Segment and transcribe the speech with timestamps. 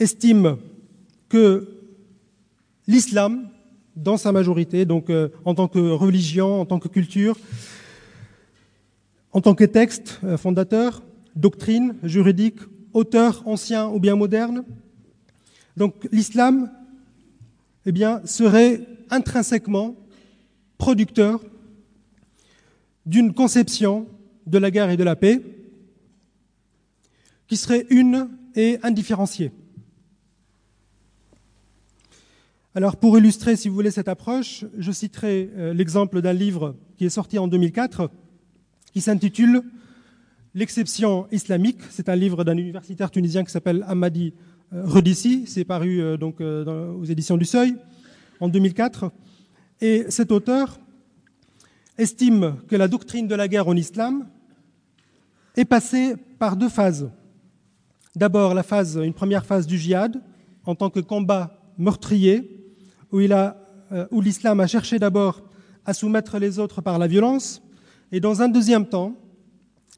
[0.00, 0.56] estime
[1.28, 1.68] que
[2.86, 3.48] l'islam,
[3.94, 7.36] dans sa majorité, donc euh, en tant que religion, en tant que culture,
[9.32, 11.02] en tant que texte euh, fondateur,
[11.36, 12.58] doctrine juridique,
[12.92, 14.64] auteur ancien ou bien moderne,
[15.76, 16.70] donc l'islam
[17.86, 17.92] eh
[18.24, 18.80] serait
[19.10, 19.96] intrinsèquement
[20.76, 21.40] producteur
[23.06, 24.06] d'une conception
[24.46, 25.40] de la guerre et de la paix
[27.46, 29.52] qui serait une et indifférenciée.
[32.72, 37.04] Alors pour illustrer, si vous voulez, cette approche, je citerai euh, l'exemple d'un livre qui
[37.04, 38.10] est sorti en 2004
[38.92, 39.62] qui s'intitule
[40.54, 41.78] L'exception islamique.
[41.90, 44.34] C'est un livre d'un universitaire tunisien qui s'appelle Hamadi
[44.72, 45.48] euh, Redissi.
[45.48, 47.74] C'est paru euh, donc aux éditions du Seuil
[48.38, 49.10] en 2004.
[49.80, 50.78] Et cet auteur
[51.98, 54.28] estime que la doctrine de la guerre en islam
[55.56, 57.10] est passée par deux phases.
[58.14, 58.64] D'abord, la
[59.02, 60.22] une première phase du djihad,
[60.64, 62.59] en tant que combat meurtrier,
[63.12, 65.42] où, euh, où l'islam a cherché d'abord
[65.84, 67.62] à soumettre les autres par la violence,
[68.12, 69.14] et dans un deuxième temps,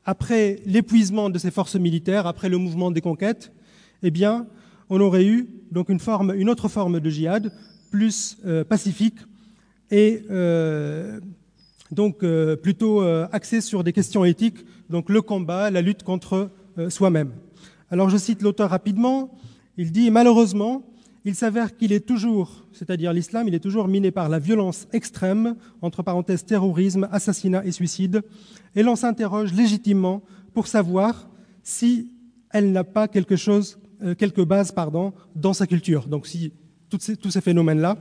[0.05, 3.53] après l'épuisement de ses forces militaires, après le mouvement des conquêtes,
[4.03, 4.47] eh bien,
[4.91, 7.53] on aurait eu donc une, forme, une autre forme de djihad,
[7.91, 9.19] plus euh, pacifique
[9.91, 11.21] et euh,
[11.91, 12.25] donc
[12.63, 16.51] plutôt axée sur des questions éthiques, donc le combat, la lutte contre
[16.89, 17.33] soi-même.
[17.91, 19.37] Alors je cite l'auteur rapidement.
[19.77, 20.83] Il dit malheureusement,
[21.25, 25.55] il s'avère qu'il est toujours, c'est-à-dire l'islam, il est toujours miné par la violence extrême,
[25.81, 28.23] entre parenthèses terrorisme, assassinat et suicide,
[28.75, 31.29] et l'on s'interroge légitimement pour savoir
[31.63, 32.11] si
[32.51, 36.09] elle n'a pas quelque chose, euh, quelques bases pardon, dans sa culture.
[36.09, 36.53] Donc si
[36.91, 37.97] tous ces, phénomènes-là,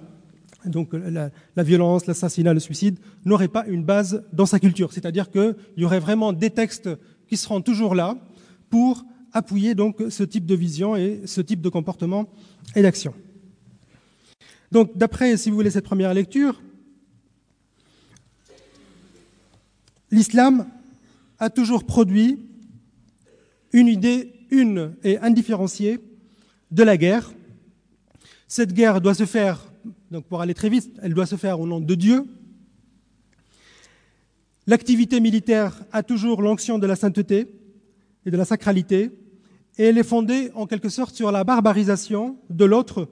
[0.66, 4.92] donc la, la violence, l'assassinat, le suicide, n'auraient pas une base dans sa culture.
[4.92, 6.89] C'est-à-dire qu'il y aurait vraiment des textes
[7.27, 8.17] qui seront toujours là
[8.69, 12.29] pour appuyer donc ce type de vision et ce type de comportement
[12.75, 13.13] et d'action.
[14.71, 16.61] Donc, d'après, si vous voulez, cette première lecture,
[20.11, 20.67] l'islam
[21.39, 22.39] a toujours produit
[23.73, 25.99] une idée une et indifférenciée
[26.71, 27.31] de la guerre.
[28.47, 29.71] Cette guerre doit se faire,
[30.11, 32.25] donc pour aller très vite, elle doit se faire au nom de Dieu.
[34.67, 37.47] L'activité militaire a toujours l'onction de la sainteté
[38.26, 39.11] et de la sacralité
[39.77, 43.08] et elle est fondée en quelque sorte sur la barbarisation de l'autre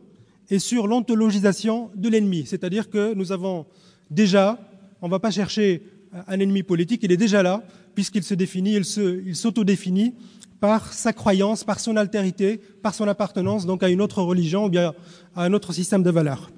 [0.49, 2.45] et sur l'ontologisation de l'ennemi.
[2.45, 3.65] C'est-à-dire que nous avons
[4.09, 4.59] déjà,
[5.01, 5.83] on ne va pas chercher
[6.27, 7.63] un ennemi politique, il est déjà là,
[7.95, 10.13] puisqu'il se définit, il s'autodéfinit
[10.59, 14.69] par sa croyance, par son altérité, par son appartenance donc à une autre religion ou
[14.69, 14.93] bien
[15.35, 16.51] à un autre système de valeurs.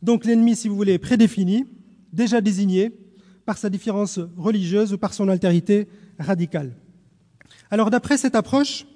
[0.00, 1.66] Donc l'ennemi, si vous voulez, est prédéfini,
[2.12, 2.92] déjà désigné
[3.44, 5.88] par sa différence religieuse ou par son altérité
[6.18, 6.74] radicale.
[7.70, 8.86] Alors d'après cette approche,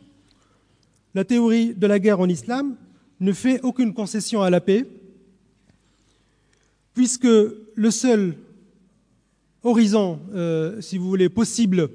[1.14, 2.76] la théorie de la guerre en islam
[3.20, 4.86] ne fait aucune concession à la paix,
[6.94, 8.36] puisque le seul
[9.62, 11.90] horizon, euh, si vous voulez, possible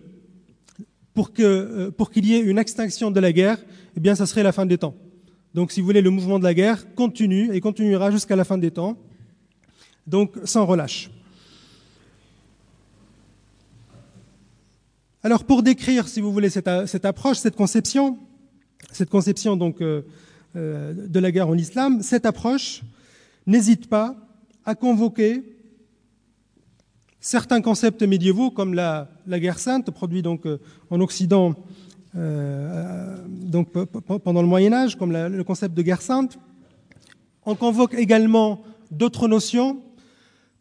[1.13, 3.57] pour qu'il euh, pour qu'il y ait une extinction de la guerre,
[3.95, 4.95] eh bien, ça serait la fin des temps.
[5.53, 8.59] Donc, si vous voulez, le mouvement de la guerre continue et continuera jusqu'à la fin
[8.59, 8.97] des temps,
[10.05, 11.09] donc sans relâche.
[15.27, 16.69] Alors pour décrire, si vous voulez, cette,
[17.03, 18.17] approche, cette conception,
[18.93, 20.03] cette conception donc euh,
[20.55, 22.81] euh, de la guerre en islam, cette approche
[23.45, 24.15] n'hésite pas
[24.63, 25.43] à convoquer
[27.19, 31.55] certains concepts médiévaux comme la, guerre sainte, produite donc euh, en Occident
[32.13, 36.39] donc pendant le Moyen Âge, comme le concept de guerre sainte.
[37.45, 39.81] On convoque également d'autres notions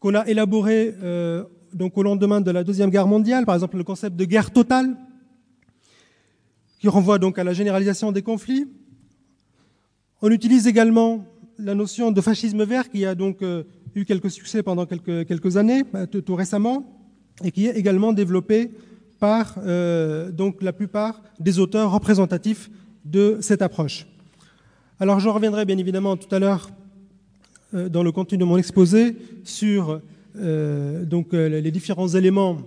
[0.00, 0.92] qu'on a élaborées
[1.76, 4.96] donc au lendemain de la Deuxième Guerre mondiale, par exemple le concept de guerre totale,
[6.80, 8.66] qui renvoie donc à la généralisation des conflits.
[10.22, 11.24] On utilise également
[11.58, 13.64] la notion de fascisme vert, qui a donc euh,
[13.94, 16.98] eu quelques succès pendant quelques, années, euh, tout, récemment,
[17.44, 18.70] et qui est également développée
[19.20, 22.70] par euh, la plupart des auteurs représentatifs
[23.04, 24.06] de cette approche.
[24.98, 26.70] Alors je reviendrai bien évidemment tout à l'heure
[27.72, 30.02] dans le contenu de mon exposé sur euh,
[30.36, 32.58] donc euh, les différents éléments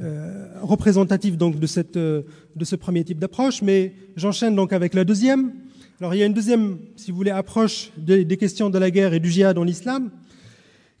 [0.00, 2.24] euh, représentatifs donc de, cette, de
[2.64, 5.52] ce premier type d'approche, mais j'enchaîne donc avec la deuxième.
[6.00, 9.12] Alors il y a une deuxième, si vous voulez, approche des, questions de la guerre
[9.12, 10.10] et du djihad dans l'islam,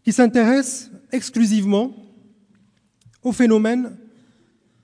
[0.04, 1.94] qui s'intéresse exclusivement
[3.22, 3.96] au phénomène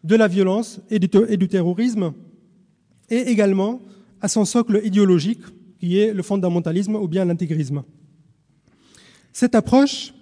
[0.05, 2.15] de la violence et du terrorisme,
[3.11, 3.83] et également
[4.21, 5.43] à son socle idéologique,
[5.79, 7.85] qui est le fondamentalisme ou bien l'intégrisme.
[9.33, 10.13] Cette approche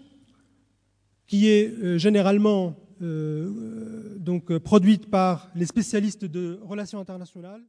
[1.27, 7.63] qui est euh, généralement euh, donc produite par les spécialistes de relations internationales.